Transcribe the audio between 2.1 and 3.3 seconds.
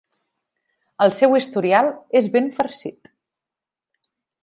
és ben farcit.